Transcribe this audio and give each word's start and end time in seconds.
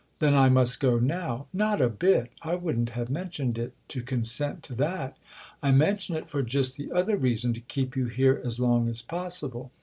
"Then 0.17 0.33
I 0.33 0.49
must 0.49 0.79
go 0.79 0.97
now."" 0.97 1.45
Not 1.53 1.79
a 1.79 1.87
bit. 1.87 2.31
I 2.41 2.55
wouldn't 2.55 2.89
have 2.89 3.07
mentioned 3.07 3.59
it 3.59 3.73
to 3.89 4.01
consent 4.01 4.63
to 4.63 4.73
that. 4.77 5.15
I 5.61 5.71
mention 5.71 6.15
it 6.15 6.27
for 6.27 6.41
just 6.41 6.75
the 6.75 6.91
other 6.91 7.15
reason 7.17 7.53
to 7.53 7.59
keep 7.61 7.95
you 7.95 8.07
here 8.07 8.41
as 8.43 8.59
long 8.59 8.89
as 8.89 9.03
possible. 9.03 9.69